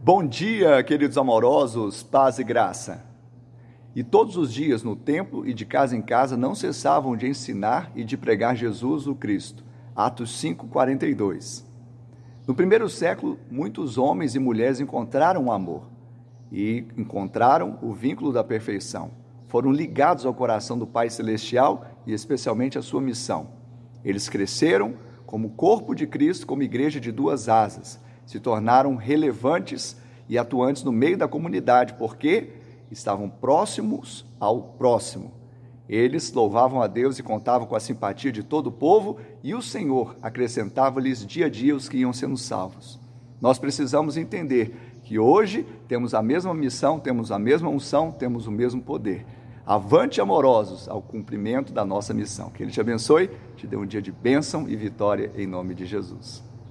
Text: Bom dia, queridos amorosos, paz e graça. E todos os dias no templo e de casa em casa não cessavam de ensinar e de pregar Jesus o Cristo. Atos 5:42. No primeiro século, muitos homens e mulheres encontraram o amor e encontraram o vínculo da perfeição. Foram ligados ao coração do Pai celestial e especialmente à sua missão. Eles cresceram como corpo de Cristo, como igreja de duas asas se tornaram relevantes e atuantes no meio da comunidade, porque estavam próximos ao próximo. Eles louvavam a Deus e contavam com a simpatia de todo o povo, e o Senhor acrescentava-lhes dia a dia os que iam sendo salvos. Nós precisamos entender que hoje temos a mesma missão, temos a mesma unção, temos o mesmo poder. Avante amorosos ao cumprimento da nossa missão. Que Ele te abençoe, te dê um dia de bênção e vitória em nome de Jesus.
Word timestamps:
Bom 0.00 0.24
dia, 0.24 0.80
queridos 0.84 1.18
amorosos, 1.18 2.04
paz 2.04 2.38
e 2.38 2.44
graça. 2.44 3.04
E 3.96 4.04
todos 4.04 4.36
os 4.36 4.54
dias 4.54 4.84
no 4.84 4.94
templo 4.94 5.44
e 5.44 5.52
de 5.52 5.66
casa 5.66 5.96
em 5.96 6.00
casa 6.00 6.36
não 6.36 6.54
cessavam 6.54 7.16
de 7.16 7.26
ensinar 7.26 7.90
e 7.96 8.04
de 8.04 8.16
pregar 8.16 8.54
Jesus 8.54 9.08
o 9.08 9.14
Cristo. 9.14 9.64
Atos 9.96 10.40
5:42. 10.40 11.64
No 12.46 12.54
primeiro 12.54 12.88
século, 12.88 13.40
muitos 13.50 13.98
homens 13.98 14.36
e 14.36 14.38
mulheres 14.38 14.78
encontraram 14.78 15.46
o 15.46 15.52
amor 15.52 15.90
e 16.50 16.86
encontraram 16.96 17.76
o 17.82 17.92
vínculo 17.92 18.32
da 18.32 18.44
perfeição. 18.44 19.10
Foram 19.48 19.72
ligados 19.72 20.24
ao 20.24 20.32
coração 20.32 20.78
do 20.78 20.86
Pai 20.86 21.10
celestial 21.10 21.84
e 22.06 22.12
especialmente 22.12 22.78
à 22.78 22.82
sua 22.82 23.00
missão. 23.00 23.48
Eles 24.04 24.28
cresceram 24.28 24.94
como 25.26 25.50
corpo 25.50 25.92
de 25.92 26.06
Cristo, 26.06 26.46
como 26.46 26.62
igreja 26.62 27.00
de 27.00 27.10
duas 27.10 27.48
asas 27.48 28.00
se 28.28 28.38
tornaram 28.38 28.94
relevantes 28.94 29.96
e 30.28 30.36
atuantes 30.36 30.84
no 30.84 30.92
meio 30.92 31.16
da 31.16 31.26
comunidade, 31.26 31.94
porque 31.94 32.50
estavam 32.90 33.26
próximos 33.26 34.26
ao 34.38 34.60
próximo. 34.60 35.32
Eles 35.88 36.30
louvavam 36.30 36.82
a 36.82 36.86
Deus 36.86 37.18
e 37.18 37.22
contavam 37.22 37.66
com 37.66 37.74
a 37.74 37.80
simpatia 37.80 38.30
de 38.30 38.42
todo 38.42 38.66
o 38.66 38.72
povo, 38.72 39.16
e 39.42 39.54
o 39.54 39.62
Senhor 39.62 40.14
acrescentava-lhes 40.20 41.26
dia 41.26 41.46
a 41.46 41.48
dia 41.48 41.74
os 41.74 41.88
que 41.88 41.96
iam 41.96 42.12
sendo 42.12 42.36
salvos. 42.36 43.00
Nós 43.40 43.58
precisamos 43.58 44.18
entender 44.18 44.76
que 45.04 45.18
hoje 45.18 45.66
temos 45.88 46.12
a 46.12 46.22
mesma 46.22 46.52
missão, 46.52 47.00
temos 47.00 47.32
a 47.32 47.38
mesma 47.38 47.70
unção, 47.70 48.12
temos 48.12 48.46
o 48.46 48.50
mesmo 48.50 48.82
poder. 48.82 49.24
Avante 49.64 50.20
amorosos 50.20 50.86
ao 50.86 51.00
cumprimento 51.00 51.72
da 51.72 51.82
nossa 51.82 52.12
missão. 52.12 52.50
Que 52.50 52.62
Ele 52.62 52.70
te 52.70 52.80
abençoe, 52.80 53.30
te 53.56 53.66
dê 53.66 53.74
um 53.74 53.86
dia 53.86 54.02
de 54.02 54.12
bênção 54.12 54.68
e 54.68 54.76
vitória 54.76 55.32
em 55.34 55.46
nome 55.46 55.74
de 55.74 55.86
Jesus. 55.86 56.46